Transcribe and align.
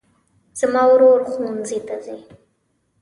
زما 0.59 0.83
ورور 0.91 1.21
ښوونځي 1.31 1.79
ته 1.87 1.95
ځي 2.05 2.17